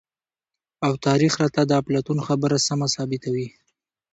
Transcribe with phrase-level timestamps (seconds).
[0.85, 3.47] او تاريخ راته د اپلاتون خبره سمه ثابته وي،